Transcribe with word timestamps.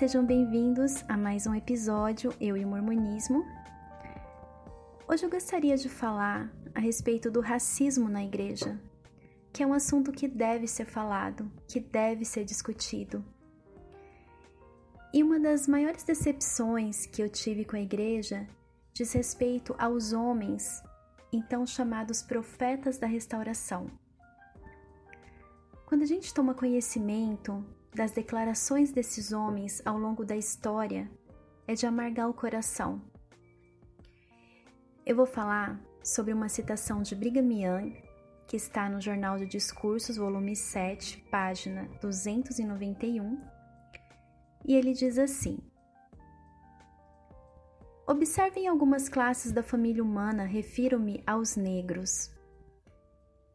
sejam 0.00 0.24
bem-vindos 0.24 1.04
a 1.10 1.14
mais 1.14 1.46
um 1.46 1.54
episódio 1.54 2.32
Eu 2.40 2.56
e 2.56 2.64
o 2.64 2.66
Mormonismo. 2.66 3.44
Hoje 5.06 5.26
eu 5.26 5.28
gostaria 5.28 5.76
de 5.76 5.90
falar 5.90 6.50
a 6.74 6.80
respeito 6.80 7.30
do 7.30 7.42
racismo 7.42 8.08
na 8.08 8.24
igreja, 8.24 8.80
que 9.52 9.62
é 9.62 9.66
um 9.66 9.74
assunto 9.74 10.10
que 10.10 10.26
deve 10.26 10.66
ser 10.66 10.86
falado, 10.86 11.52
que 11.68 11.78
deve 11.78 12.24
ser 12.24 12.46
discutido. 12.46 13.22
E 15.12 15.22
uma 15.22 15.38
das 15.38 15.68
maiores 15.68 16.02
decepções 16.02 17.04
que 17.04 17.22
eu 17.22 17.28
tive 17.28 17.66
com 17.66 17.76
a 17.76 17.82
igreja 17.82 18.48
diz 18.94 19.12
respeito 19.12 19.74
aos 19.78 20.14
homens, 20.14 20.82
então 21.30 21.66
chamados 21.66 22.22
profetas 22.22 22.96
da 22.96 23.06
restauração. 23.06 23.90
Quando 25.84 26.04
a 26.04 26.06
gente 26.06 26.32
toma 26.32 26.54
conhecimento 26.54 27.62
das 27.94 28.12
declarações 28.12 28.92
desses 28.92 29.32
homens 29.32 29.82
ao 29.84 29.98
longo 29.98 30.24
da 30.24 30.36
história, 30.36 31.10
é 31.66 31.74
de 31.74 31.86
amargar 31.86 32.28
o 32.28 32.34
coração. 32.34 33.02
Eu 35.04 35.16
vou 35.16 35.26
falar 35.26 35.80
sobre 36.02 36.32
uma 36.32 36.48
citação 36.48 37.02
de 37.02 37.14
Brigham 37.14 37.50
Young, 37.52 38.02
que 38.46 38.56
está 38.56 38.88
no 38.88 39.00
Jornal 39.00 39.38
de 39.38 39.46
Discursos, 39.46 40.16
volume 40.16 40.54
7, 40.54 41.18
página 41.30 41.88
291, 42.00 43.40
e 44.64 44.74
ele 44.74 44.92
diz 44.92 45.18
assim: 45.18 45.58
Observem 48.06 48.68
algumas 48.68 49.08
classes 49.08 49.52
da 49.52 49.62
família 49.62 50.02
humana, 50.02 50.44
refiro-me 50.44 51.22
aos 51.26 51.56
negros. 51.56 52.30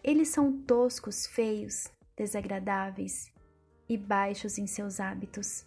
Eles 0.03 0.30
são 0.30 0.61
toscos, 0.63 1.25
feios, 1.25 1.88
desagradáveis 2.16 3.34
e 3.88 3.97
baixos 3.97 4.58
em 4.58 4.67
seus 4.67 5.00
hábitos. 5.00 5.66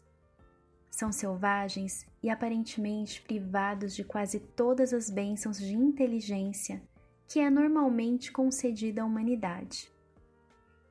São 0.91 1.13
selvagens 1.13 2.07
e 2.23 2.29
aparentemente 2.29 3.23
privados 3.23 3.95
de 3.95 4.03
quase 4.03 4.41
todas 4.41 4.93
as 4.93 5.09
bênçãos 5.09 5.59
de 5.59 5.75
inteligência 5.75 6.83
que 7.29 7.39
é 7.39 7.51
normalmente 7.51 8.33
concedida 8.33 9.03
à 9.03 9.05
humanidade. 9.05 9.93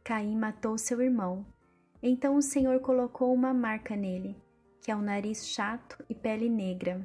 Caim 0.03 0.37
matou 0.37 0.77
seu 0.77 1.01
irmão, 1.01 1.45
então 2.01 2.35
o 2.35 2.41
Senhor 2.41 2.79
colocou 2.79 3.33
uma 3.33 3.53
marca 3.53 3.95
nele, 3.95 4.39
que 4.81 4.91
é 4.91 4.95
o 4.95 5.01
nariz 5.01 5.47
chato 5.47 6.01
e 6.07 6.13
pele 6.13 6.47
negra. 6.47 7.01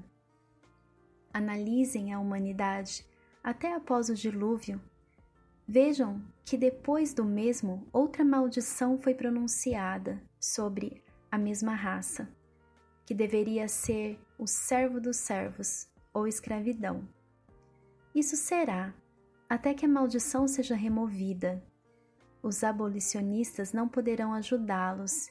Analisem 1.32 2.12
a 2.12 2.20
humanidade 2.20 3.06
até 3.42 3.74
após 3.74 4.10
o 4.10 4.14
dilúvio 4.14 4.78
Vejam 5.74 6.22
que 6.44 6.58
depois 6.58 7.14
do 7.14 7.24
mesmo, 7.24 7.88
outra 7.94 8.22
maldição 8.22 8.98
foi 8.98 9.14
pronunciada 9.14 10.22
sobre 10.38 11.02
a 11.30 11.38
mesma 11.38 11.74
raça, 11.74 12.28
que 13.06 13.14
deveria 13.14 13.66
ser 13.68 14.20
o 14.38 14.46
servo 14.46 15.00
dos 15.00 15.16
servos 15.16 15.88
ou 16.12 16.28
escravidão. 16.28 17.08
Isso 18.14 18.36
será 18.36 18.92
até 19.48 19.72
que 19.72 19.86
a 19.86 19.88
maldição 19.88 20.46
seja 20.46 20.74
removida. 20.74 21.64
Os 22.42 22.62
abolicionistas 22.62 23.72
não 23.72 23.88
poderão 23.88 24.34
ajudá-los 24.34 25.30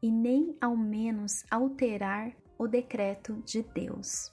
e 0.00 0.08
nem 0.08 0.56
ao 0.60 0.76
menos 0.76 1.44
alterar 1.50 2.30
o 2.56 2.68
decreto 2.68 3.42
de 3.44 3.64
Deus. 3.64 4.32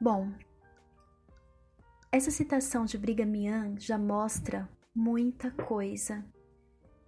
Bom, 0.00 0.32
essa 2.10 2.30
citação 2.30 2.84
de 2.84 2.96
Brigham 2.96 3.34
Young 3.34 3.80
já 3.80 3.98
mostra 3.98 4.68
muita 4.94 5.50
coisa 5.50 6.24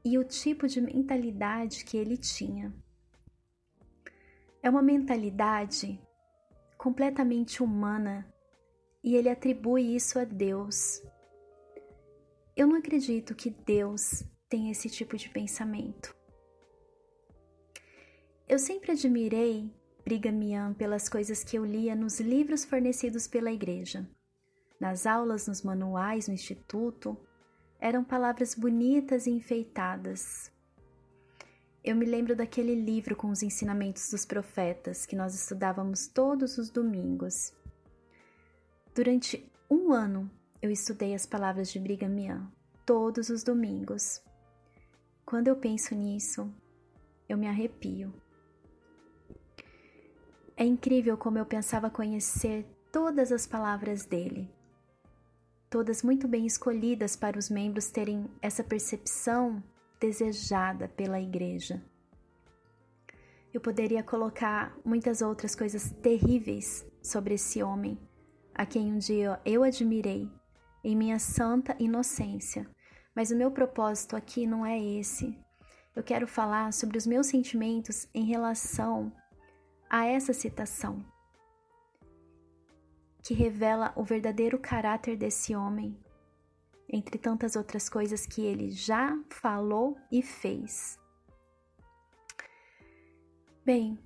e 0.05 0.19
o 0.19 0.25
tipo 0.25 0.67
de 0.67 0.81
mentalidade 0.81 1.85
que 1.85 1.97
ele 1.97 2.17
tinha. 2.17 2.75
É 4.63 4.69
uma 4.69 4.83
mentalidade 4.83 6.01
completamente 6.77 7.63
humana 7.63 8.27
e 9.03 9.15
ele 9.15 9.29
atribui 9.29 9.95
isso 9.95 10.19
a 10.19 10.25
Deus. 10.25 11.03
Eu 12.57 12.67
não 12.67 12.77
acredito 12.77 13.35
que 13.35 13.51
Deus 13.51 14.25
tenha 14.49 14.73
esse 14.73 14.91
tipo 14.91 15.17
de 15.17 15.29
pensamento. 15.29 16.15
Eu 18.49 18.59
sempre 18.59 18.93
admirei 18.93 19.73
Brigham 20.05 20.43
Young 20.43 20.75
pelas 20.75 21.09
coisas 21.09 21.45
que 21.45 21.57
eu 21.57 21.65
lia 21.65 21.95
nos 21.95 22.19
livros 22.19 22.65
fornecidos 22.65 23.29
pela 23.29 23.53
igreja 23.53 24.09
nas 24.79 25.07
aulas, 25.07 25.49
nos 25.49 25.63
manuais, 25.63 26.29
no 26.29 26.35
instituto, 26.35 27.17
eram 27.81 28.05
palavras 28.05 28.55
bonitas 28.55 29.27
e 29.27 29.31
enfeitadas. 29.31 30.53
Eu 31.83 31.97
me 31.97 32.05
lembro 32.05 32.37
daquele 32.37 32.75
livro 32.75 33.17
com 33.17 33.31
os 33.31 33.43
ensinamentos 33.43 34.11
dos 34.11 34.25
profetas 34.25 35.07
que 35.07 35.17
nós 35.17 35.35
estudávamos 35.35 36.09
todos 36.09 36.59
os 36.59 36.71
domingos. 36.71 37.53
Durante 38.95 39.51
um 39.71 39.93
ano 39.93 40.31
eu 40.61 40.71
estudei 40.71 41.15
as 41.15 41.25
palavras 41.25 41.71
de 41.71 41.79
Brigham 41.79 42.19
Young 42.19 42.49
todos 42.85 43.29
os 43.29 43.43
domingos. 43.43 44.21
Quando 45.25 45.49
eu 45.49 45.57
penso 45.57 45.95
nisso, 45.95 46.53
eu 47.29 47.37
me 47.37 47.47
arrepio. 47.47 48.13
É 50.57 50.65
incrível 50.65 51.17
como 51.17 51.39
eu 51.39 51.47
pensava 51.47 51.91
conhecer 51.91 52.67
todas 52.91 53.31
as 53.31 53.47
palavras 53.47 54.05
dele 54.05 54.51
todas 55.71 56.03
muito 56.03 56.27
bem 56.27 56.47
escolhidas 56.47 57.17
para 57.17 57.39
os 57.39 57.51
membros 57.51 57.91
terem 57.91 58.29
essa 58.41 58.65
percepção 58.65 59.63
desejada 60.01 60.89
pela 60.89 61.21
igreja. 61.21 61.83
Eu 63.53 63.61
poderia 63.61 64.03
colocar 64.03 64.77
muitas 64.85 65.23
outras 65.23 65.55
coisas 65.55 65.91
terríveis 66.03 66.87
sobre 67.03 67.35
esse 67.35 67.63
homem, 67.63 67.99
a 68.55 68.67
quem 68.67 68.93
um 68.93 68.99
dia 68.99 69.41
eu 69.45 69.63
admirei, 69.63 70.31
em 70.85 70.97
minha 70.97 71.19
santa 71.19 71.77
inocência, 71.79 72.69
mas 73.15 73.31
o 73.31 73.37
meu 73.37 73.51
propósito 73.51 74.17
aqui 74.17 74.47
não 74.47 74.65
é 74.65 74.79
esse. 74.79 75.37
Eu 75.95 76.03
quero 76.03 76.27
falar 76.27 76.73
sobre 76.73 76.97
os 76.97 77.07
meus 77.07 77.27
sentimentos 77.27 78.09
em 78.15 78.25
relação 78.25 79.13
a 79.91 80.07
essa 80.07 80.33
citação 80.33 81.05
que 83.29 83.35
revela 83.35 83.93
o 83.95 84.03
verdadeiro 84.03 84.59
caráter 84.59 85.15
desse 85.15 85.55
homem, 85.55 85.95
entre 86.89 87.19
tantas 87.19 87.57
outras 87.57 87.87
coisas 87.87 88.25
que 88.25 88.41
ele 88.41 88.71
já 88.71 89.23
falou 89.29 89.99
e 90.11 90.23
fez. 90.23 90.99
Bem, 93.63 93.99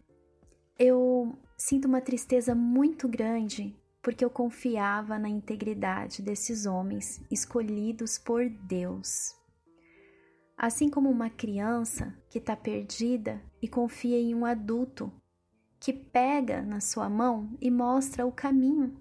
eu 0.77 1.39
sinto 1.57 1.85
uma 1.85 2.01
tristeza 2.01 2.53
muito 2.53 3.07
grande 3.07 3.79
porque 4.03 4.25
eu 4.25 4.29
confiava 4.29 5.21
na 5.21 5.29
integridade 5.29 6.21
desses 6.21 6.67
homens 6.67 7.25
escolhidos 7.31 8.19
por 8.19 8.51
Deus. 8.51 9.37
Assim 10.57 10.91
como 10.91 11.09
uma 11.09 11.31
criança 11.31 12.13
que 12.29 12.39
está 12.39 12.57
perdida 12.57 13.41
e 13.63 13.69
confia 13.69 14.19
em 14.19 14.35
um 14.35 14.45
adulto 14.45 15.13
que 15.79 15.93
pega 15.93 16.61
na 16.61 16.81
sua 16.81 17.09
mão 17.09 17.57
e 17.61 17.71
mostra 17.71 18.27
o 18.27 18.33
caminho 18.33 19.01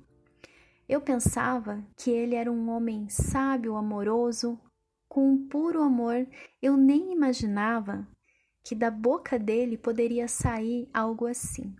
eu 0.91 0.99
pensava 0.99 1.81
que 1.95 2.11
ele 2.11 2.35
era 2.35 2.51
um 2.51 2.69
homem 2.69 3.07
sábio, 3.07 3.77
amoroso, 3.77 4.59
com 5.07 5.31
um 5.31 5.47
puro 5.47 5.81
amor. 5.81 6.27
Eu 6.61 6.75
nem 6.75 7.13
imaginava 7.13 8.05
que 8.61 8.75
da 8.75 8.91
boca 8.91 9.39
dele 9.39 9.77
poderia 9.77 10.27
sair 10.27 10.89
algo 10.93 11.27
assim. 11.27 11.73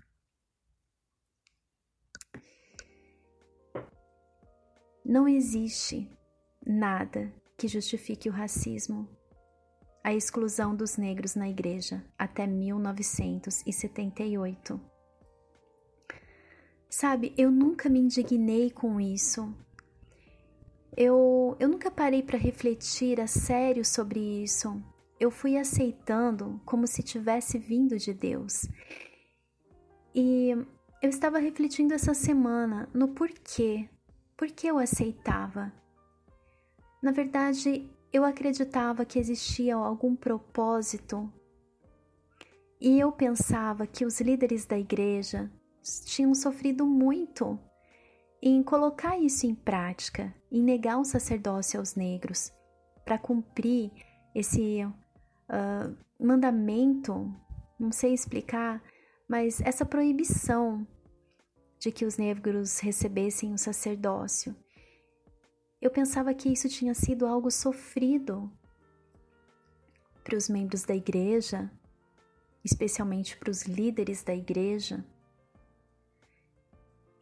Não 5.03 5.27
existe 5.27 6.09
nada 6.65 7.33
que 7.57 7.67
justifique 7.67 8.29
o 8.29 8.31
racismo, 8.31 9.09
a 10.01 10.13
exclusão 10.13 10.73
dos 10.73 10.95
negros 10.95 11.35
na 11.35 11.49
igreja 11.49 12.01
até 12.17 12.47
1978. 12.47 14.90
Sabe, 17.01 17.33
eu 17.35 17.49
nunca 17.49 17.89
me 17.89 17.97
indignei 17.97 18.69
com 18.69 19.01
isso. 19.01 19.51
Eu, 20.95 21.57
eu 21.59 21.67
nunca 21.67 21.89
parei 21.89 22.21
para 22.21 22.37
refletir 22.37 23.19
a 23.19 23.25
sério 23.25 23.83
sobre 23.83 24.19
isso. 24.19 24.79
Eu 25.19 25.31
fui 25.31 25.57
aceitando 25.57 26.61
como 26.63 26.85
se 26.85 27.01
tivesse 27.01 27.57
vindo 27.57 27.97
de 27.97 28.13
Deus. 28.13 28.69
E 30.13 30.51
eu 31.01 31.09
estava 31.09 31.39
refletindo 31.39 31.91
essa 31.95 32.13
semana 32.13 32.87
no 32.93 33.07
porquê. 33.07 33.89
Por 34.37 34.49
que 34.49 34.67
eu 34.67 34.77
aceitava? 34.77 35.73
Na 37.01 37.11
verdade, 37.11 37.89
eu 38.13 38.23
acreditava 38.23 39.05
que 39.05 39.17
existia 39.17 39.73
algum 39.73 40.15
propósito. 40.15 41.33
E 42.79 42.99
eu 42.99 43.11
pensava 43.11 43.87
que 43.87 44.05
os 44.05 44.21
líderes 44.21 44.67
da 44.67 44.77
igreja, 44.77 45.51
tinham 46.05 46.33
sofrido 46.35 46.85
muito 46.85 47.59
em 48.41 48.61
colocar 48.63 49.17
isso 49.17 49.45
em 49.45 49.53
prática, 49.53 50.33
em 50.51 50.63
negar 50.63 50.97
o 50.97 51.05
sacerdócio 51.05 51.79
aos 51.79 51.95
negros, 51.95 52.51
para 53.05 53.17
cumprir 53.17 53.91
esse 54.33 54.83
uh, 54.83 55.95
mandamento, 56.19 57.33
não 57.79 57.91
sei 57.91 58.13
explicar, 58.13 58.81
mas 59.27 59.61
essa 59.61 59.85
proibição 59.85 60.85
de 61.79 61.91
que 61.91 62.05
os 62.05 62.17
negros 62.17 62.79
recebessem 62.79 63.53
o 63.53 63.57
sacerdócio. 63.57 64.55
Eu 65.81 65.89
pensava 65.89 66.33
que 66.33 66.47
isso 66.47 66.69
tinha 66.69 66.93
sido 66.93 67.25
algo 67.25 67.49
sofrido 67.49 68.51
para 70.23 70.37
os 70.37 70.47
membros 70.47 70.83
da 70.83 70.95
igreja, 70.95 71.71
especialmente 72.63 73.35
para 73.35 73.49
os 73.49 73.63
líderes 73.63 74.23
da 74.23 74.35
igreja. 74.35 75.03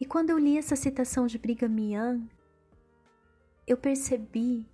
E 0.00 0.06
quando 0.06 0.30
eu 0.30 0.38
li 0.38 0.56
essa 0.56 0.74
citação 0.74 1.26
de 1.26 1.36
Brigham 1.36 1.78
Young, 1.78 2.30
eu 3.66 3.76
percebi 3.76 4.66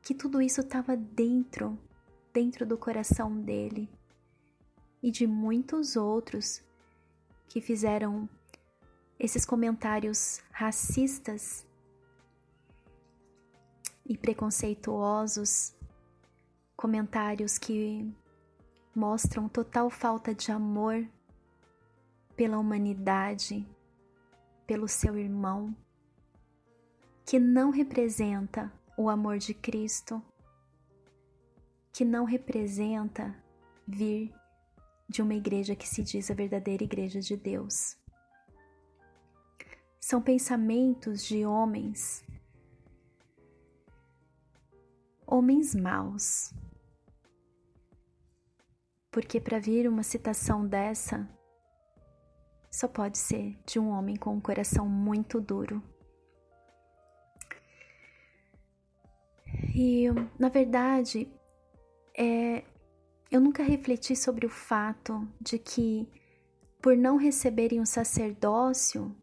que 0.00 0.14
tudo 0.14 0.40
isso 0.40 0.60
estava 0.60 0.96
dentro, 0.96 1.76
dentro 2.32 2.64
do 2.64 2.78
coração 2.78 3.40
dele 3.40 3.90
e 5.02 5.10
de 5.10 5.26
muitos 5.26 5.96
outros 5.96 6.62
que 7.48 7.60
fizeram 7.60 8.28
esses 9.18 9.44
comentários 9.44 10.40
racistas 10.52 11.66
e 14.06 14.16
preconceituosos, 14.16 15.74
comentários 16.76 17.58
que 17.58 18.08
mostram 18.94 19.48
total 19.48 19.90
falta 19.90 20.32
de 20.32 20.52
amor 20.52 21.06
pela 22.36 22.58
humanidade, 22.58 23.66
pelo 24.70 24.86
seu 24.86 25.18
irmão, 25.18 25.76
que 27.26 27.40
não 27.40 27.70
representa 27.70 28.72
o 28.96 29.10
amor 29.10 29.36
de 29.36 29.52
Cristo, 29.52 30.22
que 31.92 32.04
não 32.04 32.24
representa 32.24 33.34
vir 33.84 34.32
de 35.08 35.22
uma 35.22 35.34
igreja 35.34 35.74
que 35.74 35.88
se 35.88 36.04
diz 36.04 36.30
a 36.30 36.34
verdadeira 36.34 36.84
igreja 36.84 37.18
de 37.18 37.36
Deus. 37.36 37.98
São 39.98 40.22
pensamentos 40.22 41.24
de 41.24 41.44
homens, 41.44 42.24
homens 45.26 45.74
maus. 45.74 46.54
Porque 49.10 49.40
para 49.40 49.58
vir 49.58 49.88
uma 49.88 50.04
citação 50.04 50.64
dessa, 50.64 51.28
só 52.70 52.86
pode 52.86 53.18
ser 53.18 53.58
de 53.66 53.78
um 53.78 53.88
homem 53.90 54.16
com 54.16 54.34
um 54.34 54.40
coração 54.40 54.88
muito 54.88 55.40
duro. 55.40 55.82
E, 59.74 60.06
na 60.38 60.48
verdade, 60.48 61.28
é, 62.16 62.62
eu 63.30 63.40
nunca 63.40 63.62
refleti 63.62 64.14
sobre 64.14 64.46
o 64.46 64.50
fato 64.50 65.26
de 65.40 65.58
que, 65.58 66.08
por 66.80 66.96
não 66.96 67.16
receberem 67.16 67.80
o 67.80 67.86
sacerdócio, 67.86 69.14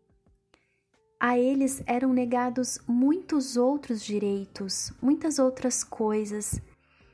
a 1.19 1.37
eles 1.37 1.81
eram 1.85 2.13
negados 2.13 2.79
muitos 2.87 3.57
outros 3.57 4.03
direitos, 4.03 4.91
muitas 5.01 5.39
outras 5.39 5.83
coisas. 5.83 6.61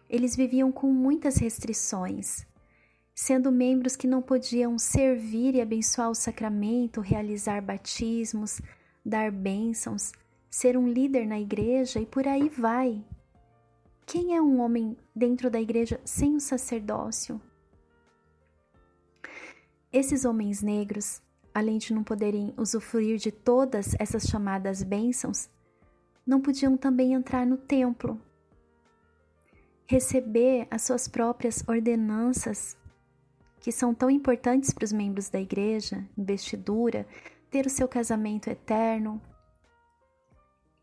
Eles 0.10 0.36
viviam 0.36 0.72
com 0.72 0.92
muitas 0.92 1.38
restrições, 1.38 2.46
sendo 3.14 3.52
membros 3.52 3.96
que 3.96 4.08
não 4.08 4.22
podiam 4.22 4.78
servir 4.78 5.56
e 5.56 5.62
abençoar 5.62 6.10
o 6.10 6.16
sacramento, 6.16 7.02
realizar 7.02 7.62
batismos, 7.62 8.60
dar 9.06 9.32
bênçãos, 9.32 10.12
ser 10.50 10.78
um 10.78 10.88
líder 10.88 11.28
na 11.28 11.40
igreja 11.40 12.00
e 12.00 12.06
por 12.06 12.28
aí 12.28 12.50
vai. 12.50 13.04
Quem 14.06 14.36
é 14.36 14.42
um 14.42 14.60
homem 14.60 14.98
dentro 15.16 15.50
da 15.50 15.62
igreja 15.62 16.00
sem 16.04 16.36
o 16.36 16.40
sacerdócio? 16.40 17.40
Esses 19.92 20.26
homens 20.26 20.62
negros, 20.62 21.22
além 21.54 21.78
de 21.78 21.94
não 21.94 22.04
poderem 22.04 22.54
usufruir 22.58 23.18
de 23.18 23.32
todas 23.32 23.96
essas 24.00 24.24
chamadas 24.24 24.82
bênçãos, 24.82 25.50
não 26.26 26.42
podiam 26.42 26.76
também 26.76 27.14
entrar 27.14 27.46
no 27.46 27.58
templo, 27.58 28.20
receber 29.86 30.68
as 30.72 30.82
suas 30.82 31.08
próprias 31.08 31.64
ordenanças, 31.68 32.76
que 33.64 33.72
são 33.72 33.94
tão 33.94 34.10
importantes 34.10 34.74
para 34.74 34.84
os 34.84 34.92
membros 34.92 35.30
da 35.30 35.40
igreja, 35.40 36.06
investidura, 36.18 37.08
ter 37.50 37.66
o 37.66 37.70
seu 37.70 37.88
casamento 37.88 38.50
eterno, 38.50 39.22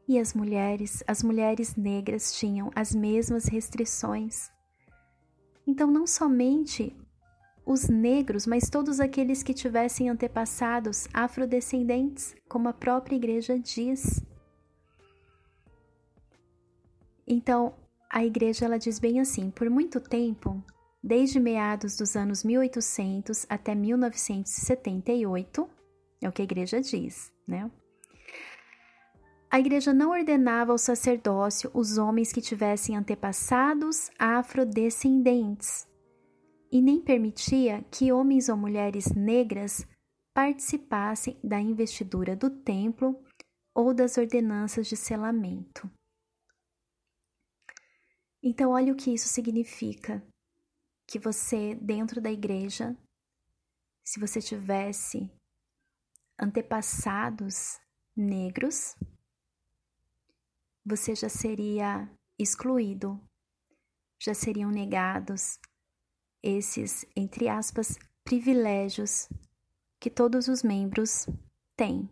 e 0.09 0.19
as 0.19 0.32
mulheres, 0.32 1.05
as 1.06 1.23
mulheres 1.23 1.77
negras 1.77 2.32
tinham 2.32 2.71
as 2.75 2.94
mesmas 2.94 3.44
restrições. 3.44 4.50
Então, 5.67 5.91
não 5.91 6.06
somente 6.06 6.97
os 7.67 7.87
negros, 7.87 8.47
mas 8.47 8.71
todos 8.71 8.99
aqueles 8.99 9.43
que 9.43 9.53
tivessem 9.53 10.09
antepassados 10.09 11.06
afrodescendentes, 11.12 12.35
como 12.49 12.67
a 12.71 12.73
própria 12.73 13.15
igreja 13.15 13.59
diz. 13.59 14.25
Então, 17.27 17.75
a 18.09 18.25
igreja 18.25 18.65
ela 18.65 18.79
diz 18.79 18.99
bem 18.99 19.21
assim: 19.21 19.50
por 19.50 19.69
muito 19.69 20.00
tempo, 20.00 20.65
desde 21.02 21.41
meados 21.41 21.97
dos 21.97 22.14
anos 22.17 22.44
1800 22.44 23.47
até 23.49 23.75
1978, 23.75 25.69
é 26.23 26.29
o 26.29 26.32
que 26.32 26.43
a 26.43 26.44
igreja 26.44 26.81
diz, 26.81 27.32
né? 27.47 27.70
A 29.50 29.58
igreja 29.58 29.93
não 29.93 30.11
ordenava 30.11 30.70
ao 30.70 30.79
sacerdócio 30.79 31.70
os 31.75 31.99
homens 31.99 32.32
que 32.32 32.41
tivessem 32.41 32.97
antepassados 32.97 34.08
afrodescendentes 34.17 35.88
e 36.70 36.81
nem 36.81 37.00
permitia 37.00 37.85
que 37.91 38.12
homens 38.12 38.49
ou 38.49 38.56
mulheres 38.56 39.06
negras 39.12 39.85
participassem 40.32 41.37
da 41.43 41.61
investidura 41.61 42.37
do 42.37 42.49
templo 42.49 43.20
ou 43.75 43.93
das 43.93 44.17
ordenanças 44.17 44.87
de 44.87 44.96
selamento. 44.96 45.91
Então, 48.41 48.70
olha 48.70 48.93
o 48.93 48.96
que 48.96 49.12
isso 49.12 49.26
significa: 49.26 50.25
que 51.11 51.19
você, 51.19 51.75
dentro 51.75 52.21
da 52.21 52.31
igreja, 52.31 52.97
se 54.05 54.21
você 54.21 54.41
tivesse 54.41 55.29
antepassados 56.39 57.81
negros, 58.17 58.95
você 60.87 61.17
já 61.17 61.29
seria 61.29 62.09
excluído, 62.39 63.20
já 64.23 64.34
seriam 64.34 64.70
negados 64.70 65.58
esses, 66.41 67.05
entre 67.17 67.49
aspas, 67.49 67.99
privilégios 68.23 69.29
que 69.99 70.08
todos 70.08 70.46
os 70.46 70.63
membros 70.63 71.27
têm. 71.77 72.08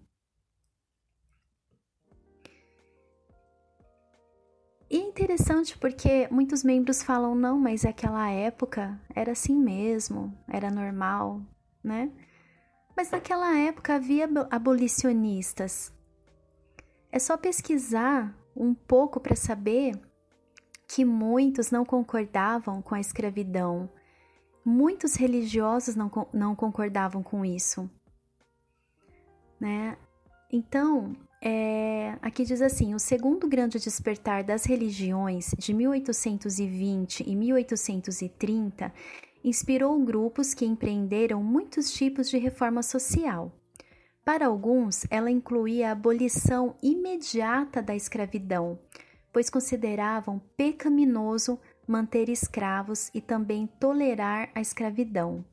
Interessante 5.18 5.76
porque 5.76 6.28
muitos 6.30 6.62
membros 6.62 7.02
falam, 7.02 7.34
não, 7.34 7.58
mas 7.58 7.84
aquela 7.84 8.30
época 8.30 9.00
era 9.14 9.32
assim 9.32 9.56
mesmo, 9.56 10.32
era 10.46 10.70
normal, 10.70 11.42
né? 11.82 12.12
Mas 12.96 13.10
naquela 13.10 13.56
época 13.58 13.96
havia 13.96 14.28
abolicionistas. 14.48 15.92
É 17.10 17.18
só 17.18 17.36
pesquisar 17.36 18.32
um 18.54 18.72
pouco 18.72 19.18
para 19.18 19.34
saber 19.34 20.00
que 20.86 21.04
muitos 21.04 21.70
não 21.70 21.84
concordavam 21.84 22.80
com 22.80 22.94
a 22.94 23.00
escravidão. 23.00 23.90
Muitos 24.64 25.16
religiosos 25.16 25.96
não, 25.96 26.10
não 26.32 26.54
concordavam 26.54 27.22
com 27.22 27.44
isso. 27.44 27.90
Né? 29.60 29.96
Então, 30.50 31.16
é, 31.40 32.18
aqui 32.20 32.44
diz 32.44 32.60
assim: 32.60 32.94
o 32.94 32.98
segundo 32.98 33.48
grande 33.48 33.78
despertar 33.78 34.42
das 34.42 34.64
religiões 34.64 35.54
de 35.56 35.72
1820 35.72 37.24
e 37.26 37.36
1830 37.36 38.92
inspirou 39.44 39.98
grupos 40.04 40.52
que 40.52 40.66
empreenderam 40.66 41.42
muitos 41.42 41.92
tipos 41.92 42.28
de 42.28 42.38
reforma 42.38 42.82
social. 42.82 43.52
Para 44.24 44.46
alguns, 44.46 45.06
ela 45.10 45.30
incluía 45.30 45.88
a 45.88 45.92
abolição 45.92 46.76
imediata 46.82 47.80
da 47.80 47.94
escravidão, 47.94 48.78
pois 49.32 49.48
consideravam 49.48 50.40
pecaminoso 50.56 51.58
manter 51.86 52.28
escravos 52.28 53.10
e 53.14 53.20
também 53.20 53.66
tolerar 53.80 54.50
a 54.54 54.60
escravidão. 54.60 55.44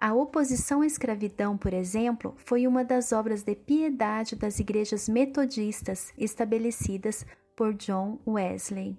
A 0.00 0.12
oposição 0.12 0.82
à 0.82 0.86
escravidão, 0.86 1.56
por 1.56 1.72
exemplo, 1.72 2.34
foi 2.44 2.66
uma 2.66 2.84
das 2.84 3.12
obras 3.12 3.42
de 3.42 3.54
piedade 3.54 4.36
das 4.36 4.58
igrejas 4.58 5.08
metodistas 5.08 6.12
estabelecidas 6.18 7.24
por 7.56 7.72
John 7.74 8.18
Wesley. 8.26 8.98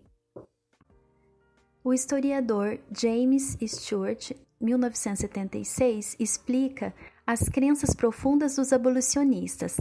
O 1.84 1.94
historiador 1.94 2.80
James 2.92 3.56
Stewart, 3.68 4.32
1976, 4.60 6.16
explica 6.20 6.94
as 7.28 7.48
crenças 7.50 7.94
profundas 7.94 8.56
dos 8.56 8.74
abolicionistas. 8.74 9.80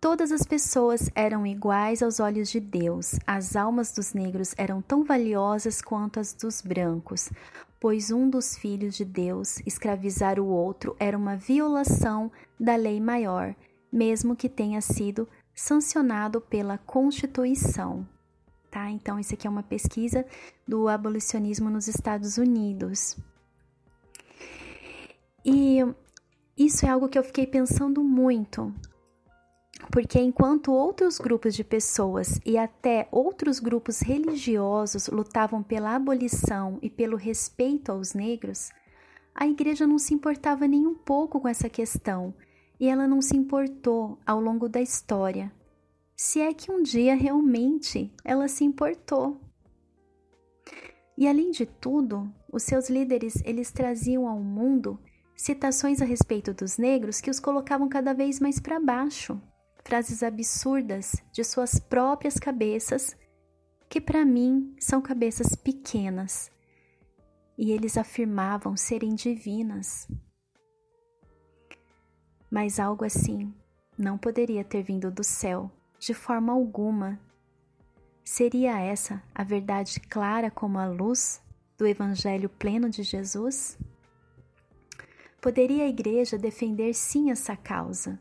Todas 0.00 0.30
as 0.30 0.44
pessoas 0.44 1.10
eram 1.14 1.46
iguais 1.46 2.02
aos 2.02 2.20
olhos 2.20 2.50
de 2.50 2.60
Deus. 2.60 3.18
As 3.26 3.56
almas 3.56 3.92
dos 3.92 4.14
negros 4.14 4.54
eram 4.56 4.80
tão 4.80 5.04
valiosas 5.04 5.82
quanto 5.82 6.20
as 6.20 6.32
dos 6.32 6.62
brancos, 6.62 7.30
pois 7.80 8.10
um 8.10 8.28
dos 8.28 8.56
filhos 8.56 8.96
de 8.96 9.04
Deus 9.04 9.60
escravizar 9.66 10.38
o 10.40 10.46
outro 10.46 10.96
era 10.98 11.16
uma 11.16 11.36
violação 11.36 12.30
da 12.58 12.76
lei 12.76 13.00
maior, 13.00 13.54
mesmo 13.92 14.36
que 14.36 14.48
tenha 14.48 14.80
sido 14.80 15.28
sancionado 15.54 16.40
pela 16.40 16.78
Constituição. 16.78 18.06
Tá? 18.70 18.90
Então, 18.90 19.18
isso 19.18 19.34
aqui 19.34 19.46
é 19.46 19.50
uma 19.50 19.62
pesquisa 19.62 20.26
do 20.66 20.88
abolicionismo 20.88 21.70
nos 21.70 21.88
Estados 21.88 22.36
Unidos. 22.36 23.16
E 25.44 25.78
isso 26.56 26.84
é 26.84 26.90
algo 26.90 27.08
que 27.08 27.18
eu 27.18 27.24
fiquei 27.24 27.46
pensando 27.46 28.04
muito, 28.04 28.74
porque 29.90 30.18
enquanto 30.18 30.72
outros 30.72 31.18
grupos 31.18 31.54
de 31.54 31.64
pessoas 31.64 32.40
e 32.44 32.58
até 32.58 33.08
outros 33.10 33.58
grupos 33.60 34.00
religiosos 34.00 35.08
lutavam 35.08 35.62
pela 35.62 35.94
abolição 35.94 36.78
e 36.82 36.90
pelo 36.90 37.16
respeito 37.16 37.92
aos 37.92 38.12
negros, 38.12 38.70
a 39.34 39.46
igreja 39.46 39.86
não 39.86 39.98
se 39.98 40.12
importava 40.12 40.66
nem 40.66 40.86
um 40.86 40.94
pouco 40.94 41.40
com 41.40 41.48
essa 41.48 41.68
questão 41.68 42.34
e 42.78 42.88
ela 42.88 43.06
não 43.06 43.22
se 43.22 43.36
importou 43.36 44.18
ao 44.26 44.40
longo 44.40 44.68
da 44.68 44.80
história. 44.80 45.52
Se 46.16 46.40
é 46.40 46.52
que 46.52 46.70
um 46.70 46.82
dia 46.82 47.14
realmente 47.14 48.12
ela 48.24 48.48
se 48.48 48.64
importou. 48.64 49.40
E 51.16 51.26
além 51.26 51.50
de 51.50 51.66
tudo, 51.66 52.32
os 52.52 52.64
seus 52.64 52.88
líderes 52.88 53.40
eles 53.44 53.70
traziam 53.70 54.26
ao 54.28 54.40
mundo 54.40 54.98
citações 55.36 56.02
a 56.02 56.04
respeito 56.04 56.52
dos 56.52 56.76
negros 56.78 57.20
que 57.20 57.30
os 57.30 57.38
colocavam 57.38 57.88
cada 57.88 58.12
vez 58.12 58.40
mais 58.40 58.58
para 58.58 58.80
baixo 58.80 59.40
frases 59.88 60.22
absurdas 60.22 61.14
de 61.32 61.42
suas 61.42 61.80
próprias 61.80 62.34
cabeças, 62.34 63.16
que 63.88 63.98
para 63.98 64.22
mim 64.22 64.76
são 64.78 65.00
cabeças 65.00 65.56
pequenas, 65.56 66.50
e 67.56 67.72
eles 67.72 67.96
afirmavam 67.96 68.76
serem 68.76 69.14
divinas. 69.14 70.06
Mas 72.50 72.78
algo 72.78 73.02
assim 73.02 73.50
não 73.96 74.18
poderia 74.18 74.62
ter 74.62 74.82
vindo 74.82 75.10
do 75.10 75.24
céu, 75.24 75.70
de 75.98 76.12
forma 76.12 76.52
alguma. 76.52 77.18
Seria 78.22 78.78
essa 78.78 79.22
a 79.34 79.42
verdade 79.42 80.00
clara 80.00 80.50
como 80.50 80.78
a 80.78 80.86
luz 80.86 81.42
do 81.78 81.86
Evangelho 81.86 82.50
pleno 82.50 82.90
de 82.90 83.02
Jesus? 83.02 83.78
Poderia 85.40 85.84
a 85.84 85.88
Igreja 85.88 86.36
defender 86.36 86.92
sim 86.92 87.30
essa 87.30 87.56
causa, 87.56 88.20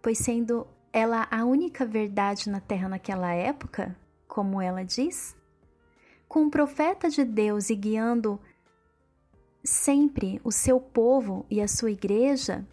pois 0.00 0.18
sendo 0.18 0.64
ela 0.92 1.26
a 1.30 1.44
única 1.44 1.86
verdade 1.86 2.50
na 2.50 2.60
terra 2.60 2.88
naquela 2.88 3.32
época, 3.32 3.96
como 4.28 4.60
ela 4.60 4.84
diz? 4.84 5.34
Com 6.28 6.46
o 6.46 6.50
profeta 6.50 7.08
de 7.08 7.24
Deus 7.24 7.70
e 7.70 7.74
guiando 7.74 8.38
sempre 9.64 10.40
o 10.44 10.52
seu 10.52 10.80
povo 10.80 11.46
e 11.50 11.60
a 11.60 11.68
sua 11.68 11.90
igreja, 11.90 12.66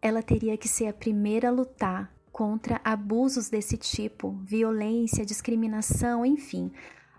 ela 0.00 0.22
teria 0.22 0.56
que 0.56 0.68
ser 0.68 0.86
a 0.86 0.92
primeira 0.92 1.48
a 1.48 1.52
lutar 1.52 2.12
contra 2.30 2.80
abusos 2.84 3.48
desse 3.50 3.76
tipo, 3.76 4.30
violência, 4.44 5.26
discriminação, 5.26 6.24
enfim. 6.24 6.70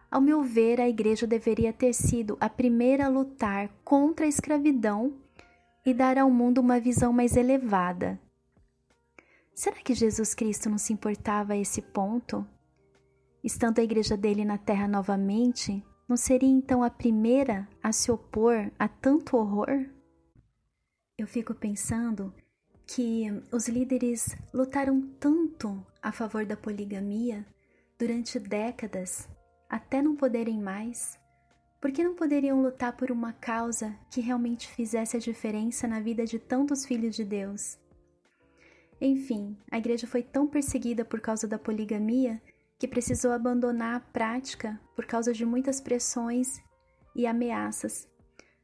Ao 0.09 0.21
meu 0.21 0.41
ver, 0.41 0.79
a 0.79 0.87
igreja 0.87 1.27
deveria 1.27 1.73
ter 1.73 1.93
sido 1.93 2.37
a 2.39 2.49
primeira 2.49 3.05
a 3.05 3.09
lutar 3.09 3.69
contra 3.83 4.25
a 4.25 4.29
escravidão 4.29 5.13
e 5.85 5.93
dar 5.93 6.17
ao 6.17 6.29
mundo 6.31 6.59
uma 6.61 6.79
visão 6.79 7.11
mais 7.11 7.35
elevada, 7.35 8.19
Será 9.59 9.75
que 9.75 9.93
Jesus 9.93 10.33
Cristo 10.33 10.69
não 10.69 10.77
se 10.77 10.93
importava 10.93 11.51
a 11.51 11.57
esse 11.57 11.81
ponto? 11.81 12.47
Estando 13.43 13.79
a 13.79 13.83
igreja 13.83 14.15
dele 14.15 14.45
na 14.45 14.57
terra 14.57 14.87
novamente, 14.87 15.85
não 16.07 16.15
seria 16.15 16.47
então 16.47 16.81
a 16.81 16.89
primeira 16.89 17.67
a 17.83 17.91
se 17.91 18.09
opor 18.09 18.71
a 18.79 18.87
tanto 18.87 19.35
horror? 19.35 19.85
Eu 21.17 21.27
fico 21.27 21.53
pensando 21.53 22.33
que 22.87 23.25
os 23.51 23.67
líderes 23.67 24.33
lutaram 24.53 25.01
tanto 25.19 25.85
a 26.01 26.13
favor 26.13 26.45
da 26.45 26.55
poligamia 26.55 27.45
durante 27.99 28.39
décadas, 28.39 29.27
até 29.69 30.01
não 30.01 30.15
poderem 30.15 30.57
mais, 30.57 31.19
porque 31.81 32.01
não 32.01 32.15
poderiam 32.15 32.61
lutar 32.61 32.95
por 32.95 33.11
uma 33.11 33.33
causa 33.33 33.93
que 34.09 34.21
realmente 34.21 34.69
fizesse 34.69 35.17
a 35.17 35.19
diferença 35.19 35.85
na 35.85 35.99
vida 35.99 36.25
de 36.25 36.39
tantos 36.39 36.85
filhos 36.85 37.13
de 37.13 37.25
Deus? 37.25 37.77
Enfim, 39.01 39.57
a 39.71 39.77
igreja 39.77 40.05
foi 40.05 40.21
tão 40.21 40.45
perseguida 40.45 41.05
por 41.05 41.21
causa 41.21 41.47
da 41.47 41.57
poligamia 41.57 42.41
que 42.77 42.87
precisou 42.87 43.31
abandonar 43.31 43.95
a 43.95 43.99
prática 43.99 44.79
por 44.95 45.05
causa 45.05 45.33
de 45.33 45.45
muitas 45.45 45.79
pressões 45.79 46.61
e 47.15 47.25
ameaças, 47.25 48.07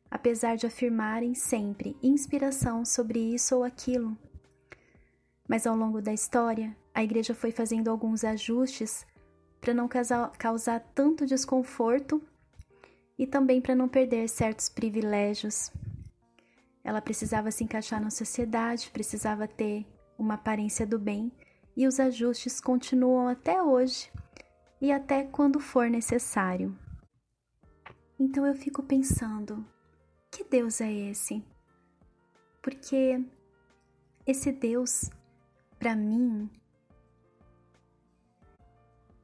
apesar 0.10 0.56
de 0.56 0.66
afirmarem 0.66 1.34
sempre 1.34 1.98
inspiração 2.02 2.86
sobre 2.86 3.20
isso 3.20 3.56
ou 3.56 3.64
aquilo. 3.64 4.18
Mas 5.48 5.66
ao 5.66 5.76
longo 5.76 6.02
da 6.02 6.14
história, 6.14 6.76
a 6.94 7.04
igreja 7.04 7.34
foi 7.34 7.52
fazendo 7.52 7.90
alguns 7.90 8.24
ajustes 8.24 9.06
para 9.62 9.74
não 9.74 9.88
causar 10.38 10.80
tanto 10.94 11.26
desconforto 11.26 12.22
e 13.18 13.26
também 13.26 13.62
para 13.62 13.76
não 13.76 13.88
perder 13.88 14.28
certos 14.28 14.70
privilégios. 14.70 15.72
Ela 16.84 17.02
precisava 17.02 17.52
se 17.52 17.64
encaixar 17.64 18.02
na 18.02 18.10
sociedade, 18.10 18.92
precisava 18.92 19.48
ter 19.48 19.86
uma 20.18 20.36
aparência 20.36 20.86
do 20.86 20.98
bem, 20.98 21.32
e 21.76 21.88
os 21.88 22.00
ajustes 22.00 22.62
continuam 22.62 23.28
até 23.28 23.62
hoje 23.62 24.12
e 24.80 24.92
até 24.92 25.24
quando 25.24 25.60
for 25.60 25.90
necessário. 25.90 26.78
Então 28.20 28.46
eu 28.46 28.56
fico 28.56 28.82
pensando: 28.82 29.66
que 30.32 30.44
Deus 30.44 30.80
é 30.80 30.92
esse? 30.92 31.44
Porque 32.62 33.24
esse 34.26 34.52
Deus, 34.52 35.10
para 35.78 35.96
mim, 35.96 36.50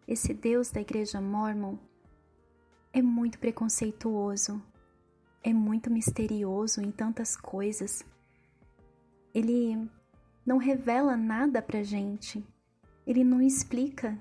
esse 0.07 0.33
Deus 0.33 0.71
da 0.71 0.81
Igreja 0.81 1.21
Mormon 1.21 1.77
é 2.93 3.01
muito 3.01 3.39
preconceituoso, 3.39 4.61
é 5.41 5.53
muito 5.53 5.89
misterioso 5.89 6.81
em 6.81 6.91
tantas 6.91 7.37
coisas. 7.37 8.03
Ele 9.33 9.89
não 10.45 10.57
revela 10.57 11.15
nada 11.15 11.61
pra 11.61 11.83
gente. 11.83 12.45
Ele 13.05 13.23
não 13.23 13.41
explica 13.41 14.17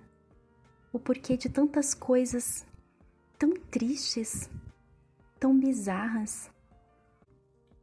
o 0.93 0.99
porquê 0.99 1.37
de 1.37 1.49
tantas 1.49 1.95
coisas 1.95 2.67
tão 3.39 3.55
tristes, 3.55 4.51
tão 5.39 5.59
bizarras. 5.59 6.51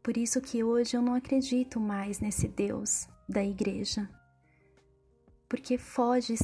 Por 0.03 0.17
isso 0.17 0.39
que 0.39 0.63
hoje 0.63 0.95
eu 0.95 1.01
não 1.01 1.13
acredito 1.15 1.79
mais 1.79 2.19
nesse 2.19 2.47
Deus 2.47 3.07
da 3.27 3.43
igreja. 3.43 4.09
Porque 5.49 5.77
foge, 5.77 6.35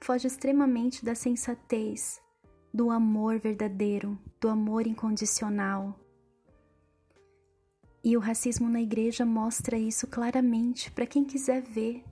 foge 0.00 0.26
extremamente 0.26 1.04
da 1.04 1.14
sensatez, 1.14 2.20
do 2.72 2.90
amor 2.90 3.38
verdadeiro, 3.38 4.18
do 4.40 4.48
amor 4.48 4.86
incondicional. 4.86 5.98
E 8.04 8.16
o 8.16 8.20
racismo 8.20 8.68
na 8.68 8.80
igreja 8.80 9.24
mostra 9.24 9.78
isso 9.78 10.06
claramente 10.06 10.90
para 10.90 11.06
quem 11.06 11.24
quiser 11.24 11.62
ver. 11.62 12.04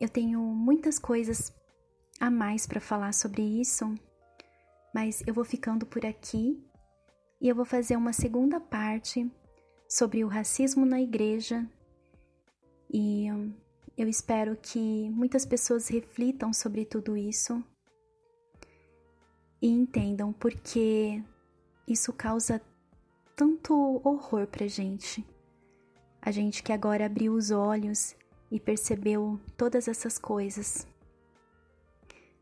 Eu 0.00 0.08
tenho 0.08 0.40
muitas 0.40 0.98
coisas 0.98 1.52
a 2.20 2.30
mais 2.30 2.66
para 2.66 2.80
falar 2.80 3.12
sobre 3.12 3.42
isso, 3.42 3.92
mas 4.94 5.22
eu 5.26 5.34
vou 5.34 5.44
ficando 5.44 5.84
por 5.84 6.06
aqui 6.06 6.62
e 7.40 7.48
eu 7.48 7.54
vou 7.54 7.64
fazer 7.64 7.96
uma 7.96 8.12
segunda 8.12 8.60
parte 8.60 9.30
sobre 9.88 10.24
o 10.24 10.28
racismo 10.28 10.86
na 10.86 11.00
igreja. 11.00 11.68
E 12.92 13.26
eu 13.96 14.08
espero 14.08 14.56
que 14.56 15.10
muitas 15.10 15.44
pessoas 15.44 15.88
reflitam 15.88 16.52
sobre 16.52 16.84
tudo 16.84 17.16
isso 17.16 17.64
e 19.60 19.68
entendam 19.68 20.32
porque 20.32 21.22
isso 21.88 22.12
causa 22.12 22.60
tanto 23.36 24.00
horror 24.02 24.46
pra 24.46 24.66
gente. 24.66 25.24
A 26.20 26.30
gente 26.30 26.62
que 26.62 26.72
agora 26.72 27.04
abriu 27.04 27.34
os 27.34 27.50
olhos 27.50 28.16
e 28.50 28.58
percebeu 28.58 29.38
todas 29.56 29.86
essas 29.86 30.18
coisas. 30.18 30.88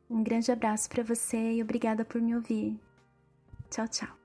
Um 0.09 0.23
grande 0.23 0.53
abraço 0.53 0.89
para 0.89 1.03
você 1.03 1.55
e 1.55 1.63
obrigada 1.63 2.05
por 2.05 2.23
me 2.23 2.35
ouvir. 2.35 2.79
Tchau, 3.69 3.89
tchau. 3.89 4.24